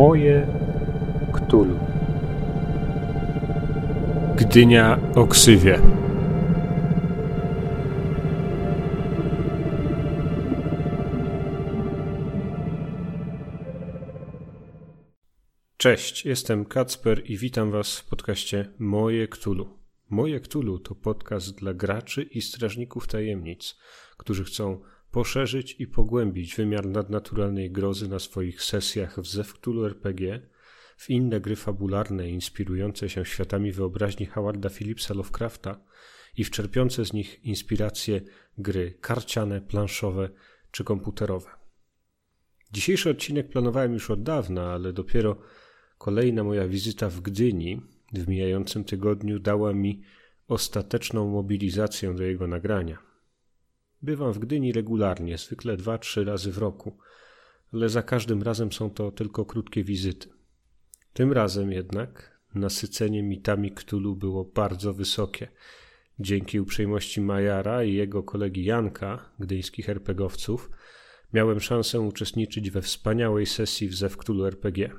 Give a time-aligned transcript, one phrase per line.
[0.00, 0.46] Moje
[1.32, 1.78] Ktulu.
[4.36, 5.80] Gdynia o ksywie.
[15.76, 19.78] Cześć, jestem Kacper i witam Was w podcaście Moje Ktulu.
[20.10, 23.78] Moje Ktulu to podcast dla graczy i strażników tajemnic,
[24.16, 30.40] którzy chcą poszerzyć i pogłębić wymiar nadnaturalnej grozy na swoich sesjach w Zewktulu RPG,
[30.96, 35.80] w inne gry fabularne inspirujące się światami wyobraźni Howarda Phillipsa Lovecrafta
[36.36, 38.20] i w czerpiące z nich inspiracje
[38.58, 40.30] gry karciane, planszowe
[40.70, 41.50] czy komputerowe.
[42.72, 45.36] Dzisiejszy odcinek planowałem już od dawna, ale dopiero
[45.98, 50.02] kolejna moja wizyta w Gdyni w mijającym tygodniu dała mi
[50.48, 53.09] ostateczną mobilizację do jego nagrania.
[54.02, 56.98] Bywam w Gdyni regularnie, zwykle dwa, trzy razy w roku,
[57.72, 60.28] ale za każdym razem są to tylko krótkie wizyty.
[61.12, 65.48] Tym razem jednak nasycenie mitami Ktulu było bardzo wysokie.
[66.18, 70.70] Dzięki uprzejmości Majara i jego kolegi Janka, gdyńskich RPGowców,
[71.32, 74.90] miałem szansę uczestniczyć we wspaniałej sesji w Zew Ktulu RPG.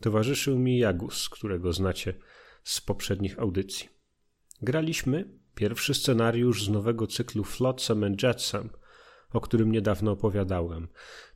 [0.00, 2.14] Towarzyszył mi Jagus, którego znacie
[2.64, 3.88] z poprzednich audycji.
[4.62, 8.70] Graliśmy Pierwszy scenariusz z nowego cyklu Flotsam and Jetsam,
[9.32, 10.88] o którym niedawno opowiadałem,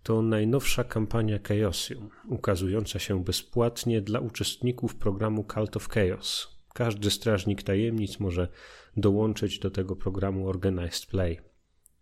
[0.03, 6.49] to najnowsza kampania Chaosium, ukazująca się bezpłatnie dla uczestników programu Cult of Chaos.
[6.75, 8.49] Każdy strażnik tajemnic może
[8.97, 11.41] dołączyć do tego programu Organized Play.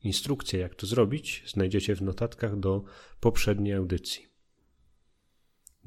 [0.02, 2.84] Instrukcje, jak to zrobić, znajdziecie w notatkach do
[3.20, 4.26] poprzedniej audycji.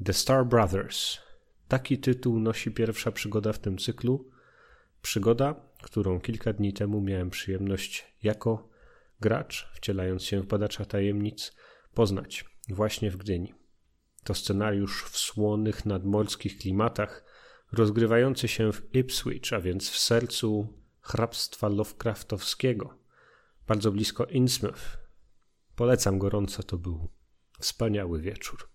[0.04, 1.18] The Star Brothers.
[1.68, 4.30] Taki tytuł nosi pierwsza przygoda w tym cyklu.
[5.02, 8.68] Przygoda, którą kilka dni temu miałem przyjemność jako
[9.20, 11.56] gracz, wcielając się w badacza tajemnic,
[11.94, 13.54] poznać właśnie w Gdyni.
[14.24, 17.24] To scenariusz w słonych nadmorskich klimatach,
[17.72, 20.68] rozgrywający się w Ipswich, a więc w sercu
[21.00, 22.98] hrabstwa Lovecraftowskiego,
[23.66, 24.98] bardzo blisko Innsmouth.
[25.76, 27.08] Polecam gorąco, to był
[27.60, 28.68] wspaniały wieczór.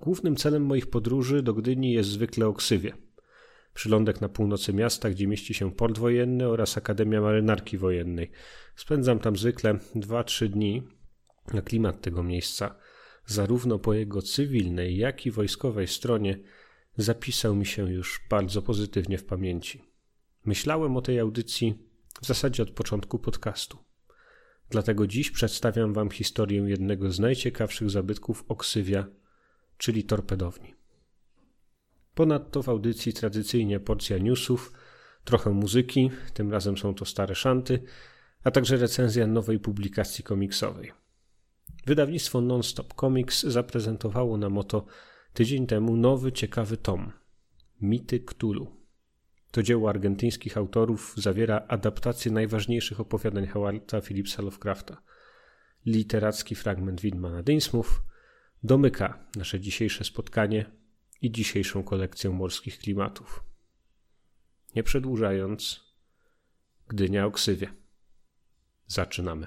[0.00, 2.92] Głównym celem moich podróży do Gdyni jest zwykle Oksywie–
[3.78, 8.30] przylądek na północy miasta, gdzie mieści się port wojenny oraz Akademia Marynarki Wojennej.
[8.76, 10.82] Spędzam tam zwykle 2-3 dni,
[11.58, 12.74] a klimat tego miejsca,
[13.26, 16.38] zarówno po jego cywilnej, jak i wojskowej stronie,
[16.96, 19.82] zapisał mi się już bardzo pozytywnie w pamięci.
[20.44, 21.78] Myślałem o tej audycji
[22.22, 23.78] w zasadzie od początku podcastu.
[24.70, 29.06] Dlatego dziś przedstawiam Wam historię jednego z najciekawszych zabytków Oksywia,
[29.76, 30.74] czyli torpedowni.
[32.18, 34.72] Ponadto w audycji tradycyjnie porcja newsów,
[35.24, 37.82] trochę muzyki, tym razem są to stare szanty,
[38.44, 40.92] a także recenzja nowej publikacji komiksowej.
[41.86, 44.86] Wydawnictwo Nonstop Comics zaprezentowało nam oto
[45.32, 47.12] tydzień temu nowy, ciekawy tom
[47.80, 48.76] Mity Cthulhu.
[49.50, 55.02] To dzieło argentyńskich autorów zawiera adaptację najważniejszych opowiadań Howarda Phillipsa Lovecrafta.
[55.86, 58.02] Literacki fragment Widmana Dinsmouth
[58.62, 60.77] domyka nasze dzisiejsze spotkanie
[61.22, 63.44] i dzisiejszą kolekcję morskich klimatów.
[64.76, 65.88] Nie przedłużając,
[66.88, 67.68] Gdynia o.
[68.86, 69.46] Zaczynamy.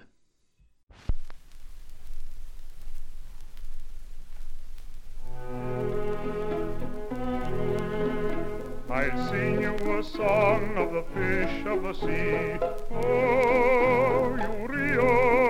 [8.89, 12.59] I'll sing you a song of the fish of the sea.
[12.91, 15.40] Oh, you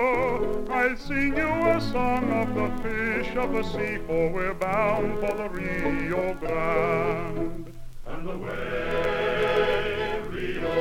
[0.82, 5.32] I'll sing you a song of the fish of the sea, for we're bound for
[5.32, 7.72] the Rio Grande.
[8.04, 10.72] And the way, Rio,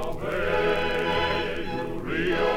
[0.00, 2.52] away, you Rio,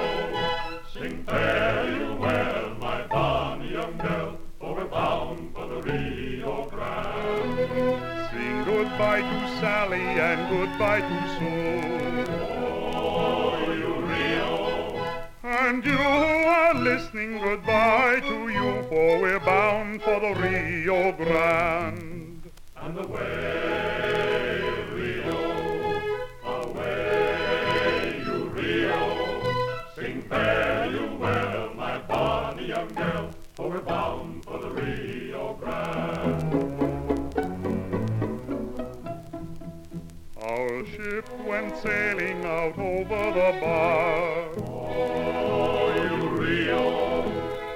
[0.94, 8.29] sing fare you well, my bonny young girl, for we're bound for the Rio Grande.
[8.31, 12.62] Sing goodbye to Sally and goodbye to Sue.
[15.55, 22.41] And you are listening, goodbye to you, for we're bound for the Rio Grande.
[22.75, 24.61] And the way,
[24.94, 26.01] Rio,
[26.44, 29.83] away, you Rio.
[29.95, 36.63] Sing fare you well, my bonny young girl, for we're bound for the Rio Grande.
[40.41, 44.43] Our ship went sailing out over the bar.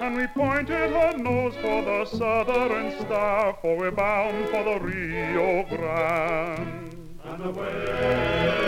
[0.08, 5.66] And we pointed her nose for the southern star, for we're bound for the Rio
[5.66, 7.20] Grande.
[7.26, 8.67] And away,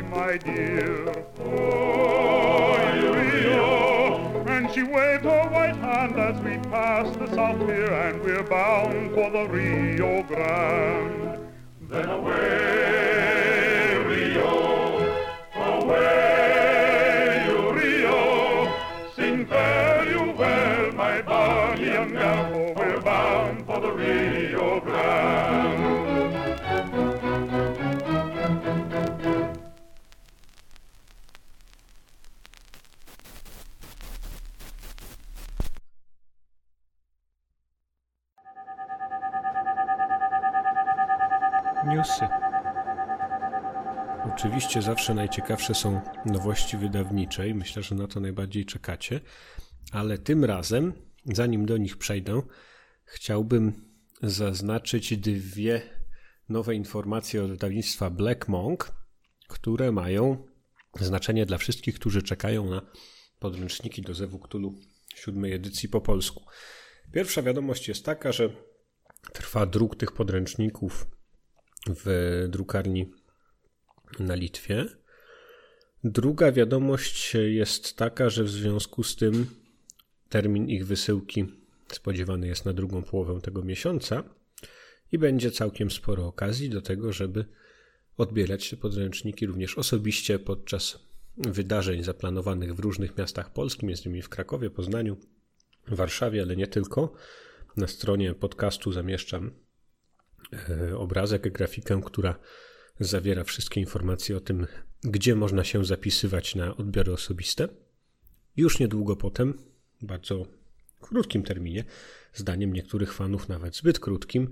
[0.00, 1.12] my dear.
[1.40, 2.74] Oh,
[3.12, 4.44] Rio.
[4.46, 9.30] And she waved her white hand as we passed the Pier, and we're bound for
[9.30, 11.38] the Rio Grande.
[11.88, 12.71] Then away,
[44.72, 49.20] Oczywiście zawsze najciekawsze są nowości wydawnicze i myślę, że na to najbardziej czekacie,
[49.90, 50.92] ale tym razem,
[51.24, 52.42] zanim do nich przejdę,
[53.04, 53.72] chciałbym
[54.22, 55.82] zaznaczyć dwie
[56.48, 58.92] nowe informacje od wydawnictwa Black Monk,
[59.48, 60.46] które mają
[61.00, 62.82] znaczenie dla wszystkich, którzy czekają na
[63.38, 64.74] podręczniki do Zewu Cthulhu
[65.14, 66.44] siódmej edycji po polsku.
[67.12, 68.48] Pierwsza wiadomość jest taka, że
[69.32, 71.06] trwa druk tych podręczników
[72.04, 73.21] w drukarni
[74.18, 74.86] na Litwie.
[76.04, 79.46] Druga wiadomość jest taka, że w związku z tym
[80.28, 81.46] termin ich wysyłki
[81.92, 84.22] spodziewany jest na drugą połowę tego miesiąca
[85.12, 87.44] i będzie całkiem sporo okazji do tego, żeby
[88.16, 90.98] odbierać te podręczniki również osobiście podczas
[91.36, 95.16] wydarzeń zaplanowanych w różnych miastach Polski, między innymi w Krakowie, Poznaniu,
[95.88, 97.12] Warszawie, ale nie tylko.
[97.76, 99.50] Na stronie podcastu zamieszczam
[100.68, 102.38] e, obrazek, grafikę, która
[103.00, 104.66] zawiera wszystkie informacje o tym,
[105.04, 107.68] gdzie można się zapisywać na odbiory osobiste.
[108.56, 109.58] Już niedługo potem,
[110.02, 110.46] bardzo
[111.00, 111.84] krótkim terminie,
[112.34, 114.48] zdaniem niektórych fanów nawet zbyt krótkim,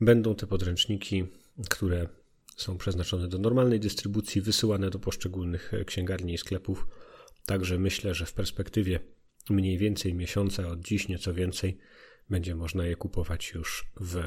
[0.00, 1.26] będą te podręczniki,
[1.70, 2.08] które
[2.56, 6.86] są przeznaczone do normalnej dystrybucji, wysyłane do poszczególnych księgarni i sklepów.
[7.46, 9.00] Także myślę, że w perspektywie
[9.50, 11.78] mniej więcej miesiąca, od dziś nieco więcej,
[12.30, 14.22] będzie można je kupować już w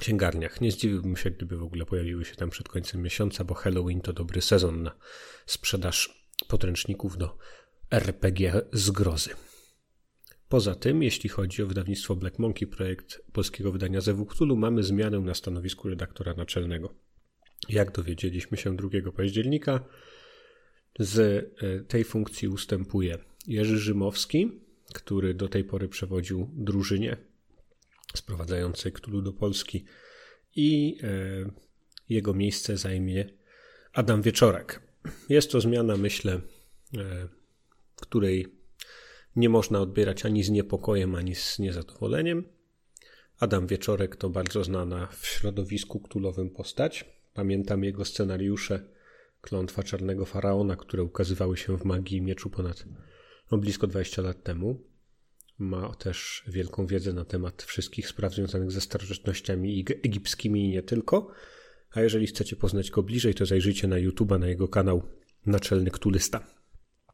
[0.00, 0.60] księgarniach.
[0.60, 4.12] Nie zdziwiłbym się, gdyby w ogóle pojawiły się tam przed końcem miesiąca, bo Halloween to
[4.12, 4.96] dobry sezon na
[5.46, 7.38] sprzedaż podręczników do
[7.90, 9.30] RPG z grozy.
[10.48, 15.20] Poza tym, jeśli chodzi o wydawnictwo Black Monkey, projekt polskiego wydania Zewu Cthulhu, mamy zmianę
[15.20, 16.94] na stanowisku redaktora naczelnego.
[17.68, 19.84] Jak dowiedzieliśmy się 2 października,
[20.98, 24.60] z e, tej funkcji ustępuje Jerzy Rzymowski,
[24.94, 27.16] który do tej pory przewodził drużynie
[28.14, 29.84] sprowadzającej Cthulhu do Polski
[30.56, 31.50] i e,
[32.08, 33.28] jego miejsce zajmie
[33.92, 34.82] Adam Wieczorek.
[35.28, 36.40] Jest to zmiana, myślę,
[36.96, 37.28] e,
[37.96, 38.46] której
[39.36, 42.44] nie można odbierać ani z niepokojem, ani z niezadowoleniem.
[43.38, 47.04] Adam Wieczorek to bardzo znana w środowisku ktulowym postać.
[47.34, 48.88] Pamiętam jego scenariusze
[49.40, 52.84] Klątwa Czarnego Faraona, które ukazywały się w Magii Mieczu ponad
[53.50, 54.91] no, blisko 20 lat temu.
[55.58, 61.32] Ma też wielką wiedzę na temat wszystkich spraw związanych ze starożytnościami egipskimi i nie tylko.
[61.90, 65.02] A jeżeli chcecie poznać go bliżej, to zajrzyjcie na YouTube'a, na jego kanał
[65.46, 66.46] Naczelny Ktulysta,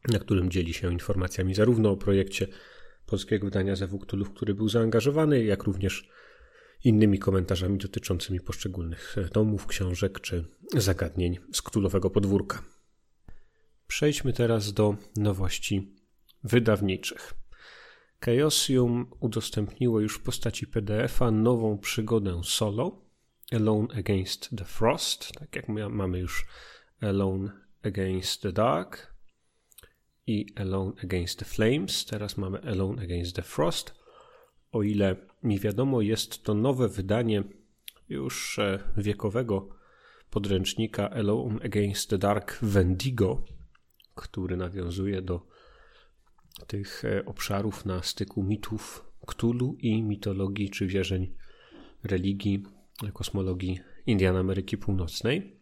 [0.07, 2.47] na którym dzieli się informacjami zarówno o projekcie
[3.05, 6.09] polskiego wydania Zewu Ktulu, w który był zaangażowany, jak również
[6.83, 10.45] innymi komentarzami dotyczącymi poszczególnych tomów, książek czy
[10.77, 12.63] zagadnień z ktulowego podwórka.
[13.87, 15.95] Przejdźmy teraz do nowości
[16.43, 17.38] wydawniczych.
[18.25, 23.01] Chaosium udostępniło już w postaci PDF-a nową przygodę solo
[23.51, 26.45] Alone Against the Frost, tak jak my mamy już
[27.01, 27.51] Alone
[27.83, 29.13] Against the Dark
[30.27, 33.95] i Alone Against the Flames, teraz mamy Alone Against the Frost.
[34.71, 37.43] O ile mi wiadomo, jest to nowe wydanie
[38.09, 39.69] już e, wiekowego
[40.29, 43.43] podręcznika Alone Against the Dark Wendigo,
[44.15, 45.47] który nawiązuje do
[46.67, 51.33] tych e, obszarów na styku mitów Cthulhu i mitologii czy wierzeń
[52.03, 52.63] religii,
[53.13, 55.59] kosmologii Indian Ameryki Północnej.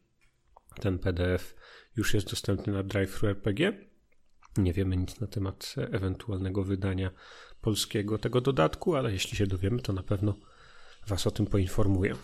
[0.79, 1.55] Ten PDF
[1.97, 3.87] już jest dostępny na Drive RPG.
[4.57, 7.11] Nie wiemy nic na temat ewentualnego wydania
[7.61, 10.35] polskiego tego dodatku, ale jeśli się dowiemy, to na pewno
[11.07, 12.15] Was o tym poinformuję.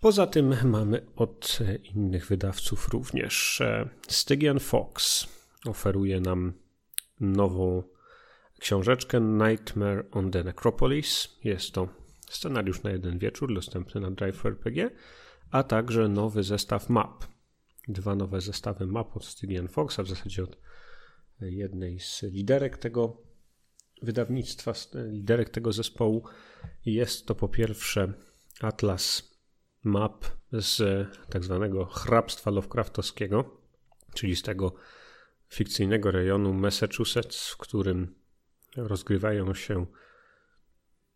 [0.00, 1.58] Poza tym mamy od
[1.94, 5.26] innych wydawców również e, Stygian Fox
[5.66, 6.52] oferuje nam
[7.20, 7.82] nową
[8.60, 11.38] książeczkę Nightmare on the Necropolis.
[11.44, 11.88] Jest to
[12.30, 14.90] scenariusz na jeden wieczór, dostępny na Drive RPG,
[15.50, 17.24] a także nowy zestaw map.
[17.88, 20.58] Dwa nowe zestawy map od Stygian Foxa, w zasadzie od
[21.40, 23.22] jednej z liderek tego
[24.02, 26.24] wydawnictwa, liderek tego zespołu.
[26.84, 28.12] Jest to po pierwsze
[28.60, 29.30] Atlas
[29.84, 33.60] map z tak zwanego hrabstwa Lovecraftowskiego,
[34.14, 34.74] czyli z tego
[35.50, 38.14] fikcyjnego rejonu Massachusetts, w którym
[38.76, 39.86] rozgrywają się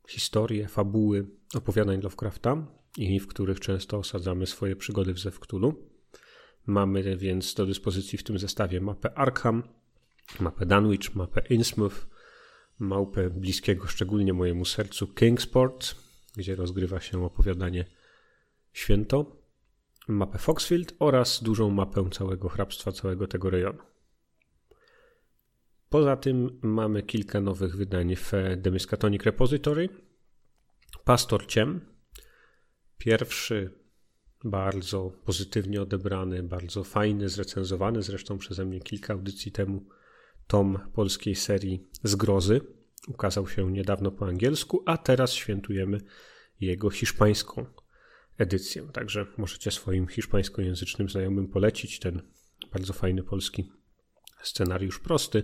[0.09, 5.91] historie, fabuły opowiadań Lovecrafta i w których często osadzamy swoje przygody w Zewktulu.
[6.67, 9.63] Mamy więc do dyspozycji w tym zestawie mapę Arkham,
[10.41, 12.07] mapę Dunwich, mapę Innsmouth,
[12.79, 15.95] mapę bliskiego szczególnie mojemu sercu Kingsport,
[16.37, 17.85] gdzie rozgrywa się opowiadanie
[18.73, 19.37] Święto,
[20.09, 23.94] mapę Foxfield oraz dużą mapę całego hrabstwa, całego tego rejonu.
[25.95, 28.33] Poza tym mamy kilka nowych wydań w
[28.63, 29.89] The Miskatonic Repository.
[31.05, 31.81] Pastor Ciem.
[32.99, 33.71] Pierwszy
[34.45, 39.87] bardzo pozytywnie odebrany, bardzo fajny, zrecenzowany zresztą przeze mnie kilka audycji temu
[40.47, 42.61] tom polskiej serii Zgrozy.
[43.09, 46.01] Ukazał się niedawno po angielsku, a teraz świętujemy
[46.61, 47.67] jego hiszpańską
[48.39, 48.89] edycję.
[48.93, 52.23] Także możecie swoim hiszpańskojęzycznym znajomym polecić ten
[52.73, 53.73] bardzo fajny polski
[54.43, 55.43] scenariusz prosty,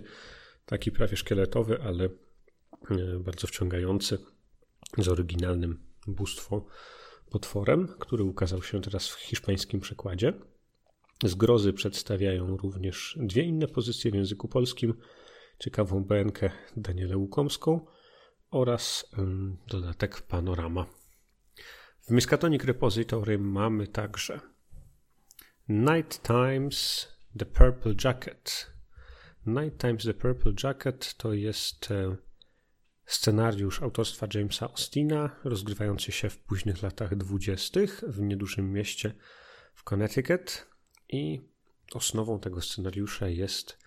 [0.65, 4.17] taki prawie szkieletowy, ale e, bardzo wciągający,
[4.97, 6.65] z oryginalnym bóstwo
[7.29, 10.33] potworem, który ukazał się teraz w hiszpańskim przekładzie.
[11.23, 14.93] Zgrozy przedstawiają również dwie inne pozycje w języku polskim,
[15.59, 16.39] ciekawą BNK
[16.77, 17.85] Danielę Łukomską
[18.51, 19.11] oraz
[19.67, 20.85] dodatek Panorama.
[22.07, 24.39] W Miskatonic Repository mamy także
[25.69, 27.07] Night Times
[27.39, 28.71] The Purple Jacket.
[29.45, 32.15] Night Times The Purple Jacket to jest e,
[33.05, 39.13] scenariusz autorstwa Jamesa Austina, rozgrywający się w późnych latach dwudziestych w niedużym mieście
[39.73, 40.67] w Connecticut
[41.09, 41.41] i
[41.93, 43.77] osnową tego scenariusza jest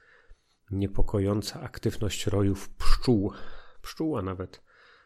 [0.70, 3.32] niepokojąca aktywność rojów pszczół.
[3.82, 4.62] Pszczół, a nawet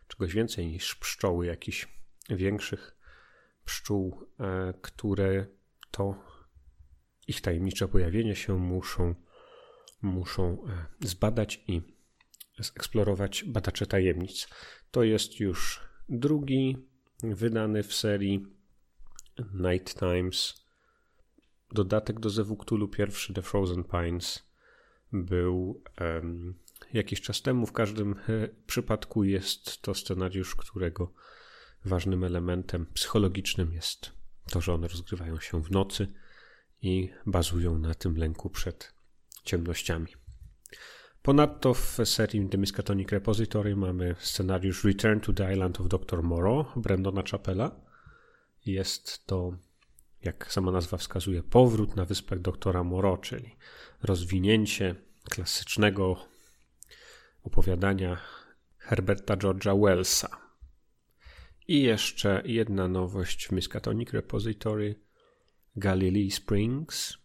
[0.09, 1.89] czegoś więcej niż pszczoły, jakichś
[2.31, 2.97] większych
[3.65, 5.47] pszczół, e, które
[5.91, 6.15] to
[7.27, 9.15] ich tajemnicze pojawienie się muszą,
[10.03, 11.83] muszą e, zbadać i
[12.59, 14.49] zeksplorować badacze tajemnic.
[14.91, 16.77] To jest już drugi
[17.23, 18.47] wydany w serii
[19.55, 20.69] Night Times
[21.73, 24.49] dodatek do Zewuktulu, pierwszy The Frozen Pines
[25.13, 26.55] był um,
[26.93, 27.67] jakiś czas temu.
[27.67, 31.13] W każdym e, przypadku jest to scenariusz, którego
[31.85, 34.13] ważnym elementem psychologicznym jest
[34.51, 36.13] to, że one rozgrywają się w nocy
[36.83, 38.98] i bazują na tym lęku przed
[39.45, 40.07] ciemnościami.
[41.23, 46.23] Ponadto w serii The Miskatonic Repository mamy scenariusz Return to the Island of Dr.
[46.23, 47.81] Moreau Brandona Chapela.
[48.67, 49.53] Jest to,
[50.23, 53.57] jak sama nazwa wskazuje, powrót na wyspach doktora Moreau, czyli
[54.03, 54.95] rozwinięcie
[55.31, 56.17] klasycznego
[57.43, 58.21] opowiadania
[58.79, 60.29] Herberta George'a Wellsa.
[61.69, 64.95] I jeszcze jedna nowość w Miskatonic Repository
[65.77, 67.19] Galilee Springs.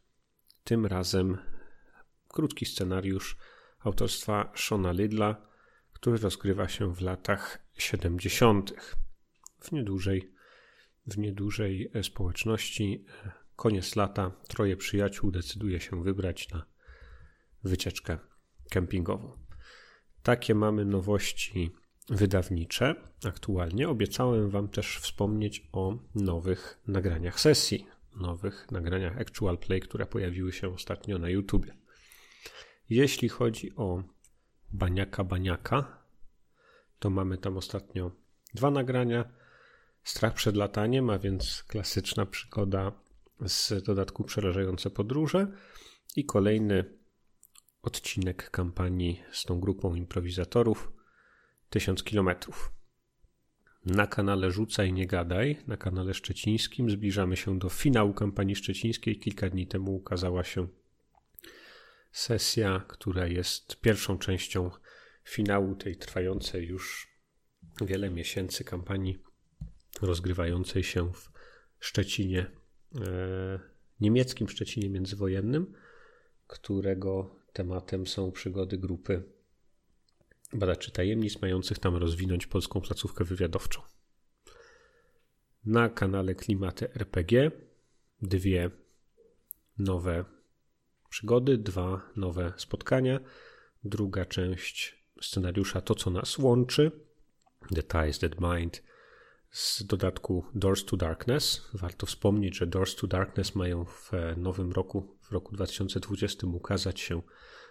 [0.64, 1.38] Tym razem
[2.34, 3.38] krótki scenariusz
[3.80, 5.48] autorstwa Shona Lidla,
[5.94, 8.74] który rozgrywa się w latach 70.
[9.60, 10.34] W niedużej,
[11.08, 16.66] w niedużej e, społeczności e, koniec lata troje przyjaciół decyduje się wybrać na
[17.64, 18.18] wycieczkę
[18.70, 19.38] kempingową.
[20.24, 21.72] Takie mamy nowości
[22.10, 23.90] wydawnicze aktualnie.
[23.90, 30.74] Obiecałem Wam też wspomnieć o nowych nagraniach sesji, nowych nagraniach Actual Play, które pojawiły się
[30.74, 31.83] ostatnio na YouTube.
[32.94, 34.04] Jeśli chodzi o
[34.72, 36.04] Baniaka Baniaka,
[37.00, 38.12] to mamy tam ostatnio
[38.54, 39.26] dwa nagrania.
[40.04, 42.92] Strach przed lataniem, a więc klasyczna przygoda
[43.46, 45.48] z dodatku przerażające podróże
[46.16, 46.86] i kolejny
[47.82, 50.92] odcinek kampanii z tą grupą improwizatorów
[51.70, 52.72] 1000 kilometrów.
[53.86, 59.20] Na kanale Rzucaj Nie Gadaj, na kanale szczecińskim zbliżamy się do finału kampanii szczecińskiej.
[59.20, 60.68] Kilka dni temu ukazała się
[62.14, 64.72] sesja, która jest pierwszą częścią
[65.24, 67.14] finału tej trwającej już
[67.82, 69.24] wiele miesięcy kampanii
[70.02, 71.30] rozgrywającej się w
[71.80, 72.52] Szczecinie,
[73.02, 73.60] e,
[74.00, 75.74] niemieckim Szczecinie międzywojennym,
[76.48, 79.24] którego tematem są przygody grupy
[80.54, 83.82] badaczy tajemnic mających tam rozwinąć polską placówkę wywiadowczą.
[85.66, 87.52] Na kanale Klimaty RPG
[88.22, 88.72] dwie
[89.78, 90.26] nowe
[91.14, 93.20] przygody, dwa nowe spotkania.
[93.84, 96.92] Druga część scenariusza To, co nas łączy,
[97.76, 98.84] The Ties That Mind,
[99.52, 101.70] z dodatku Doors to Darkness.
[101.74, 107.22] Warto wspomnieć, że Doors to Darkness mają w nowym roku, w roku 2020, ukazać się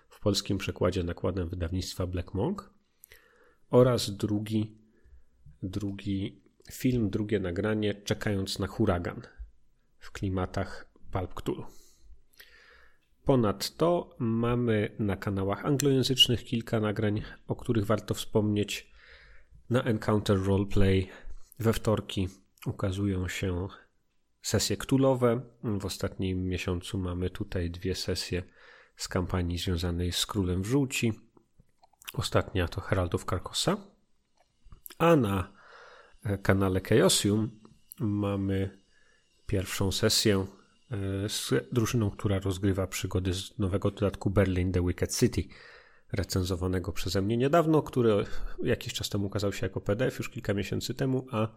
[0.08, 2.70] w polskim przekładzie nakładem wydawnictwa Black Monk.
[3.70, 4.78] Oraz drugi,
[5.62, 9.22] drugi film, drugie nagranie Czekając na huragan
[9.98, 11.81] w klimatach Pulp Cthulhu.
[13.24, 18.92] Ponadto mamy na kanałach anglojęzycznych kilka nagrań, o których warto wspomnieć.
[19.70, 21.08] Na Encounter Roleplay
[21.58, 22.28] we wtorki
[22.66, 23.68] ukazują się
[24.42, 25.40] sesje ktulowe.
[25.62, 28.42] W ostatnim miesiącu mamy tutaj dwie sesje
[28.96, 31.12] z kampanii związanej z Królem w Żółci.
[32.14, 33.76] Ostatnia to Heraldów Carcosa.
[34.98, 35.52] A na
[36.42, 37.60] kanale Chaosium
[38.00, 38.78] mamy
[39.46, 40.61] pierwszą sesję e,
[41.28, 45.44] z drużyną, która rozgrywa przygody z nowego dodatku Berlin The Wicked City,
[46.12, 48.24] recenzowanego przeze mnie niedawno, który
[48.62, 51.48] jakiś czas temu ukazał się jako PDF już kilka miesięcy temu, a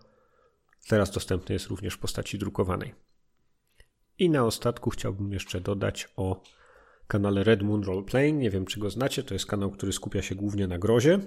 [0.87, 2.95] teraz dostępny jest również w postaci drukowanej.
[4.19, 6.43] I na ostatku chciałbym jeszcze dodać o
[7.07, 8.39] kanale Red Moon Roleplaying.
[8.39, 9.23] Nie wiem, czy go znacie.
[9.23, 11.19] To jest kanał, który skupia się głównie na grozie,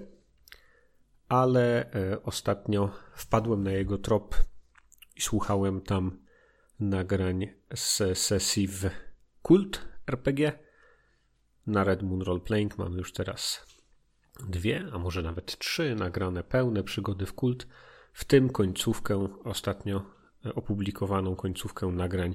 [1.28, 4.34] ale e, ostatnio wpadłem na jego trop
[5.16, 6.18] i słuchałem tam
[6.80, 8.90] nagrań z sesji w
[9.42, 10.58] Kult RPG.
[11.66, 13.66] Na Red Moon Roleplaying mamy już teraz
[14.48, 17.66] dwie, a może nawet trzy nagrane pełne przygody w Kult,
[18.12, 20.04] w tym końcówkę, ostatnio
[20.54, 22.34] opublikowaną końcówkę nagrań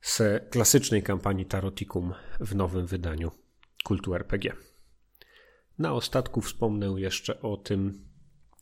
[0.00, 3.30] z klasycznej kampanii Taroticum w nowym wydaniu
[3.84, 4.52] Kultu RPG.
[5.78, 8.08] Na ostatku wspomnę jeszcze o tym,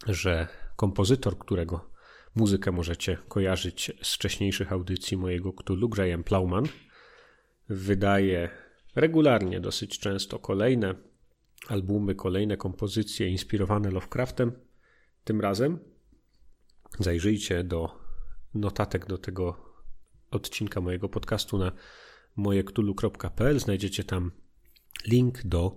[0.07, 1.94] że kompozytor, którego
[2.35, 6.65] Muzykę możecie kojarzyć z wcześniejszych audycji mojego Cthulhu, Graham Plowman.
[7.69, 8.51] Wydaje
[8.95, 10.95] regularnie, dosyć często kolejne
[11.69, 14.53] albumy, kolejne kompozycje inspirowane Lovecraftem.
[15.25, 15.79] Tym razem
[16.99, 17.99] zajrzyjcie do
[18.55, 19.57] notatek do tego
[20.31, 21.73] odcinka mojego podcastu na
[22.37, 23.61] mojektulu.pl.
[23.61, 24.31] Znajdziecie tam
[25.07, 25.77] link do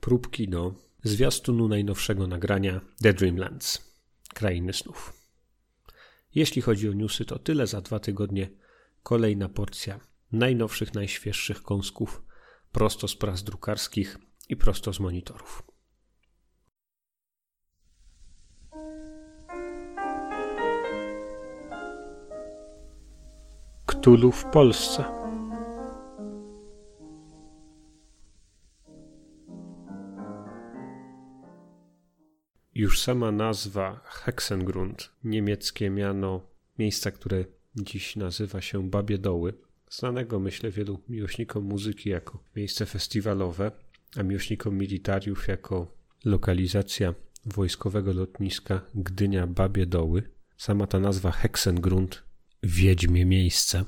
[0.00, 3.94] próbki do zwiastunu najnowszego nagrania The Dreamlands,
[4.34, 5.17] Krainy Snów.
[6.34, 8.50] Jeśli chodzi o newsy, to tyle za dwa tygodnie.
[9.02, 10.00] Kolejna porcja
[10.32, 12.22] najnowszych, najświeższych kąsków
[12.72, 15.62] prosto z prac drukarskich i prosto z monitorów.
[23.86, 25.17] Ktulu w Polsce.
[32.78, 36.40] Już sama nazwa Hexengrund, niemieckie miano
[36.78, 37.44] miejsca, które
[37.76, 39.54] dziś nazywa się Babie Doły,
[39.90, 43.72] znanego myślę wielu miłośnikom muzyki jako miejsce festiwalowe,
[44.16, 47.14] a miłośnikom militariów jako lokalizacja
[47.46, 50.22] wojskowego lotniska Gdynia Babie Doły.
[50.56, 52.22] Sama ta nazwa Hexengrund,
[52.62, 53.84] wiedźmie miejsce,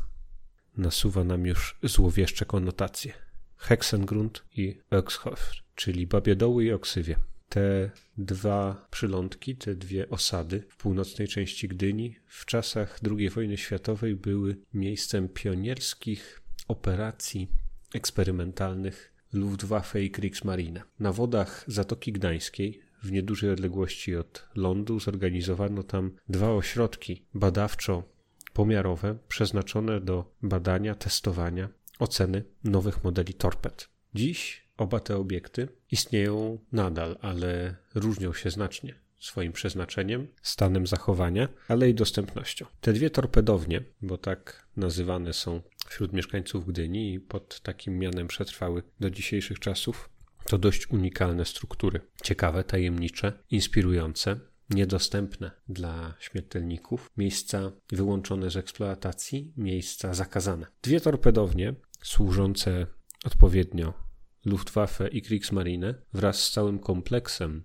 [0.76, 3.12] nasuwa nam już złowieszcze konotacje.
[3.56, 10.76] Hexengrund i Oxhof, czyli Babie Doły i Oksywie te dwa przylądki, te dwie osady w
[10.76, 17.48] północnej części Gdyni w czasach II wojny światowej były miejscem pionierskich operacji
[17.94, 20.82] eksperymentalnych Luftwaffe i Kriegsmarine.
[20.98, 30.00] Na wodach Zatoki Gdańskiej, w niedużej odległości od lądu, zorganizowano tam dwa ośrodki badawczo-pomiarowe przeznaczone
[30.00, 33.88] do badania, testowania, oceny nowych modeli torped.
[34.14, 41.90] Dziś Oba te obiekty istnieją nadal, ale różnią się znacznie swoim przeznaczeniem, stanem zachowania, ale
[41.90, 42.66] i dostępnością.
[42.80, 48.82] Te dwie torpedownie, bo tak nazywane są wśród mieszkańców Gdyni i pod takim mianem przetrwały
[49.00, 50.10] do dzisiejszych czasów,
[50.46, 52.00] to dość unikalne struktury.
[52.22, 54.40] Ciekawe, tajemnicze, inspirujące,
[54.70, 60.66] niedostępne dla śmiertelników, miejsca wyłączone z eksploatacji, miejsca zakazane.
[60.82, 62.86] Dwie torpedownie służące
[63.24, 64.09] odpowiednio
[64.44, 67.62] Luftwaffe i Kriegsmarine wraz z całym kompleksem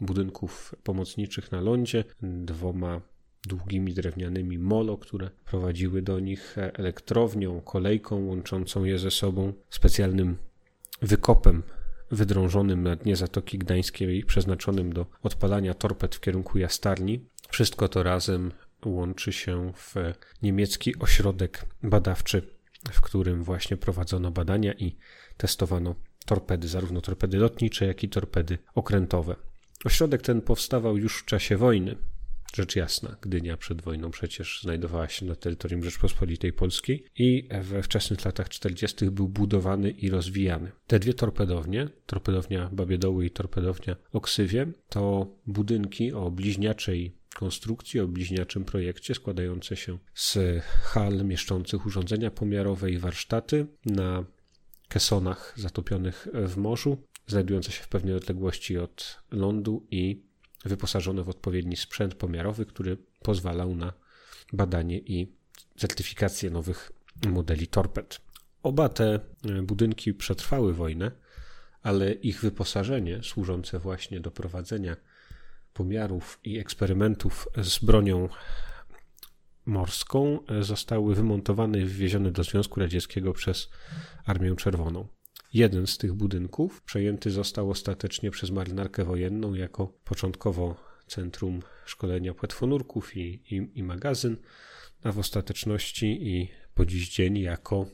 [0.00, 3.00] budynków pomocniczych na lądzie, dwoma
[3.46, 10.36] długimi drewnianymi molo, które prowadziły do nich elektrownią, kolejką łączącą je ze sobą, specjalnym
[11.02, 11.62] wykopem
[12.10, 17.26] wydrążonym na dnie Zatoki Gdańskiej, przeznaczonym do odpalania torped w kierunku Jastarni.
[17.48, 18.52] Wszystko to razem
[18.84, 19.94] łączy się w
[20.42, 22.42] niemiecki ośrodek badawczy,
[22.92, 24.96] w którym właśnie prowadzono badania i
[25.36, 25.94] testowano
[26.26, 29.36] torpedy, zarówno torpedy lotnicze, jak i torpedy okrętowe.
[29.84, 31.96] Ośrodek ten powstawał już w czasie wojny.
[32.54, 38.24] Rzecz jasna, Gdynia przed wojną przecież znajdowała się na terytorium Rzeczpospolitej Polskiej i we wczesnych
[38.24, 39.10] latach 40.
[39.10, 40.72] był budowany i rozwijany.
[40.86, 48.64] Te dwie torpedownie, torpedownia Babiedoły i torpedownia Oksywie, to budynki o bliźniaczej konstrukcji, o bliźniaczym
[48.64, 54.24] projekcie składające się z hal mieszczących urządzenia pomiarowe i warsztaty na
[54.88, 60.22] kesonach zatopionych w morzu, znajdujące się w pewnej odległości od lądu i
[60.64, 63.92] wyposażone w odpowiedni sprzęt pomiarowy, który pozwalał na
[64.52, 65.32] badanie i
[65.76, 66.92] certyfikację nowych
[67.28, 68.20] modeli torped.
[68.62, 69.20] Oba te
[69.62, 71.10] budynki przetrwały wojnę,
[71.82, 74.96] ale ich wyposażenie służące właśnie do prowadzenia
[75.72, 78.28] pomiarów i eksperymentów z bronią
[79.66, 83.68] morską zostały wymontowane i wywiezione do Związku Radzieckiego przez
[84.24, 85.08] Armię Czerwoną.
[85.54, 90.76] Jeden z tych budynków przejęty został ostatecznie przez marynarkę wojenną jako początkowo
[91.06, 94.36] centrum szkolenia płetwonurków i, i, i magazyn,
[95.02, 97.86] a w ostateczności i po dziś dzień jako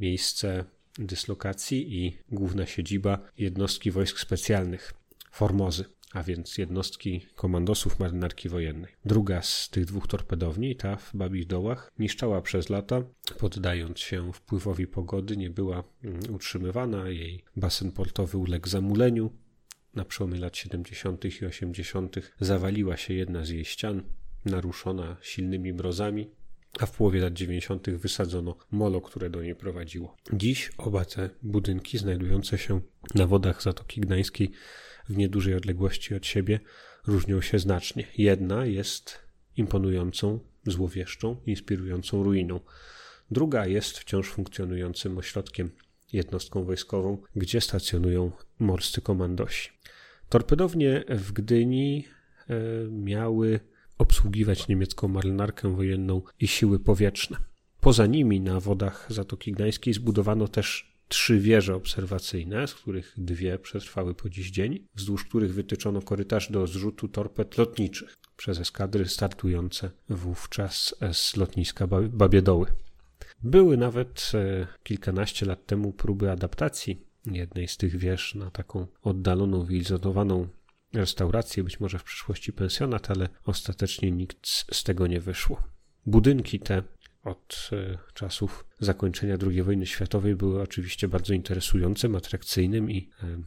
[0.00, 0.64] miejsce
[0.98, 4.94] dyslokacji i główna siedziba jednostki wojsk specjalnych
[5.32, 8.92] Formozy a więc jednostki komandosów marynarki wojennej.
[9.04, 13.02] Druga z tych dwóch torpedowni, ta w Babich Dołach, niszczała przez lata,
[13.38, 19.30] poddając się wpływowi pogody, nie była mm, utrzymywana, jej basen portowy uległ zamuleniu.
[19.94, 21.24] Na przełomie lat 70.
[21.24, 22.16] i 80.
[22.40, 24.02] zawaliła się jedna z jej ścian,
[24.44, 26.30] naruszona silnymi mrozami,
[26.80, 27.90] a w połowie lat 90.
[27.90, 30.16] wysadzono molo, które do niej prowadziło.
[30.32, 32.80] Dziś oba te budynki znajdujące się
[33.14, 34.50] na wodach Zatoki Gdańskiej
[35.08, 36.60] w niedużej odległości od siebie
[37.06, 38.04] różnią się znacznie.
[38.18, 39.18] Jedna jest
[39.56, 42.60] imponującą, złowieszczą, inspirującą ruiną.
[43.30, 45.70] Druga jest wciąż funkcjonującym ośrodkiem,
[46.12, 49.70] jednostką wojskową, gdzie stacjonują morscy komandosi.
[50.28, 52.04] Torpedownie w Gdyni
[52.48, 52.54] e,
[52.90, 53.60] miały
[53.98, 57.36] obsługiwać niemiecką marynarkę wojenną i siły powietrzne.
[57.80, 64.14] Poza nimi na wodach Zatoki Gdańskiej zbudowano też trzy wieże obserwacyjne, z których dwie przetrwały
[64.14, 70.94] po dziś dzień, wzdłuż których wytyczono korytarz do zrzutu torped lotniczych przez eskadry startujące wówczas
[71.12, 72.66] z lotniska Babiedoły.
[73.42, 79.64] Były nawet e, kilkanaście lat temu próby adaptacji jednej z tych wież na taką oddaloną,
[79.64, 80.48] wyizolowaną
[80.92, 85.62] restaurację, być może w przyszłości pensjonat, ale ostatecznie nikt z tego nie wyszło.
[86.06, 86.82] Budynki te
[87.24, 93.42] od e, czasów zakończenia II wojny światowej były oczywiście bardzo interesującym, atrakcyjnym i e,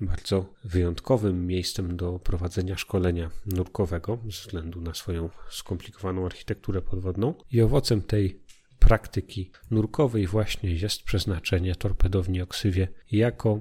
[0.00, 7.34] bardzo wyjątkowym miejscem do prowadzenia szkolenia nurkowego ze względu na swoją skomplikowaną architekturę podwodną.
[7.50, 8.40] I owocem tej
[8.78, 13.60] praktyki nurkowej właśnie jest przeznaczenie torpedowni Oksywie jako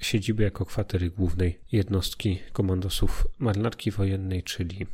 [0.00, 4.86] siedziby, jako kwatery głównej jednostki komandosów marynarki wojennej, czyli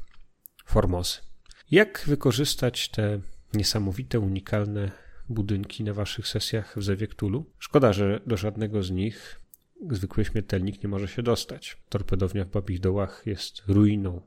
[0.66, 1.18] Formozy.
[1.70, 3.20] Jak wykorzystać te
[3.54, 4.90] niesamowite, unikalne
[5.28, 7.44] budynki na waszych sesjach w Zewie Cthulhu.
[7.58, 9.40] Szkoda, że do żadnego z nich
[9.90, 11.76] zwykły śmiertelnik nie może się dostać.
[11.88, 14.20] Torpedownia w Babich Dołach jest ruiną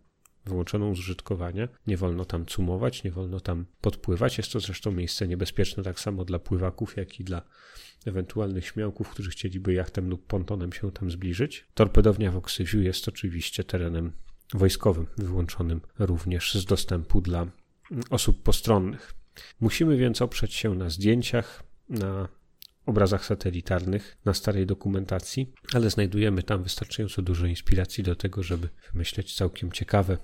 [0.46, 1.68] wyłączoną z użytkowania.
[1.88, 4.38] Nie wolno tam cumować, nie wolno tam podpływać.
[4.38, 7.42] Jest to zresztą miejsce niebezpieczne tak samo dla pływaków, jak i dla
[8.06, 11.66] ewentualnych śmiałków, którzy chcieliby jachtem lub pontonem się tam zbliżyć.
[11.74, 14.12] Torpedownia w Oksywiu jest oczywiście terenem
[14.54, 17.48] wojskowym, wyłączonym również z dostępu dla
[18.10, 19.14] osób postronnych.
[19.60, 22.28] Musimy więc oprzeć się na zdjęciach, na
[22.86, 29.36] obrazach satelitarnych, na starej dokumentacji, ale znajdujemy tam wystarczająco dużo inspiracji do tego, żeby wymyśleć
[29.36, 30.18] całkiem ciekawe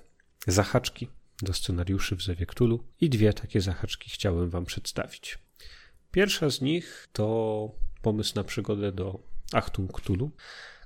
[0.46, 1.08] zahaczki
[1.42, 5.38] do scenariuszy w Zewie Cthulhu i dwie takie zahaczki chciałem Wam przedstawić.
[6.10, 9.22] Pierwsza z nich to pomysł na przygodę do
[9.52, 10.30] Achtung Cthulhu,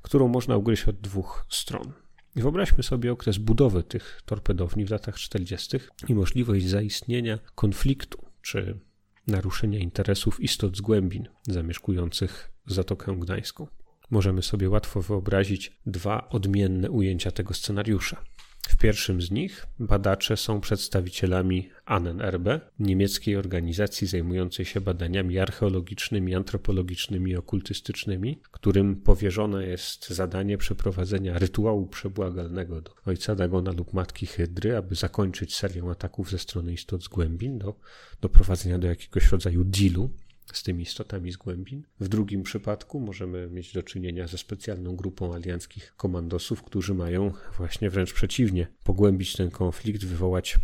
[0.03, 1.93] którą można ugryźć od dwóch stron.
[2.37, 5.79] Wyobraźmy sobie okres budowy tych torpedowni w latach 40.
[6.09, 8.79] i możliwość zaistnienia konfliktu czy
[9.27, 13.66] naruszenia interesów istot z głębin zamieszkujących Zatokę Gdańską.
[14.11, 18.25] Możemy sobie łatwo wyobrazić dwa odmienne ujęcia tego scenariusza.
[18.68, 22.48] W pierwszym z nich badacze są przedstawicielami ANNRB,
[22.79, 31.87] niemieckiej organizacji zajmującej się badaniami archeologicznymi, antropologicznymi i okultystycznymi, którym powierzone jest zadanie przeprowadzenia rytuału
[31.87, 37.09] przebłagalnego do ojca Dagona lub matki Hydry, aby zakończyć serię ataków ze strony istot z
[37.09, 37.74] głębin, do
[38.20, 40.11] doprowadzenia do jakiegoś rodzaju dealu
[40.57, 41.83] z tymi istotami z głębin.
[42.01, 47.90] W drugim przypadku możemy mieć do czynienia ze specjalną grupą alianckich komandosów, którzy mają właśnie
[47.90, 50.59] wręcz przeciwnie pogłębić ten konflikt, wywołać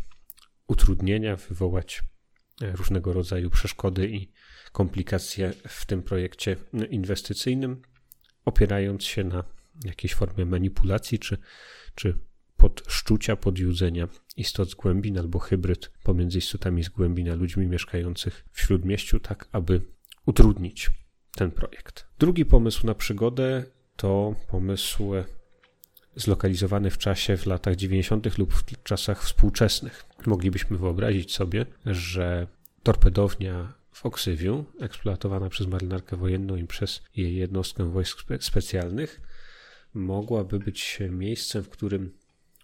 [0.66, 2.02] utrudnienia, wywołać
[2.62, 4.28] e, różnego rodzaju przeszkody i
[4.72, 6.57] komplikacje w tym projekcie
[6.90, 7.83] inwestycyjnym,
[8.44, 9.44] opierając się na
[9.85, 11.38] jakiejś formie manipulacji czy,
[11.94, 12.18] czy
[12.62, 18.61] podszczucia, podjudzenia istot z głębin albo hybryd pomiędzy istotami z głębin a ludźmi mieszkających w
[18.61, 19.81] śródmieściu, tak aby
[20.27, 20.90] utrudnić
[21.35, 22.07] ten projekt.
[22.18, 23.64] Drugi pomysł na przygodę
[23.96, 25.12] to pomysł
[26.16, 28.38] zlokalizowany w czasie w latach 90.
[28.38, 30.05] lub w czasach współczesnych.
[30.27, 32.46] Moglibyśmy wyobrazić sobie, że
[32.83, 39.20] torpedownia w Oksywiu, eksploatowana przez marynarkę wojenną i przez jej jednostkę wojsk specjalnych,
[39.94, 42.21] mogłaby być miejscem, w którym